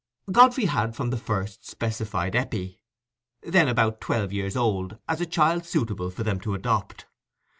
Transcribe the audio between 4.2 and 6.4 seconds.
years old, as a child suitable for them